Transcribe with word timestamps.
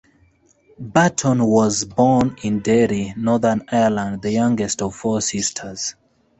Burton 0.79 1.45
was 1.45 1.85
born 1.85 2.35
in 2.41 2.61
Derry, 2.61 3.13
Northern 3.15 3.63
Ireland, 3.71 4.23
the 4.23 4.31
youngest 4.31 4.81
of 4.81 4.95
four 4.95 5.21
sisters. 5.21 5.93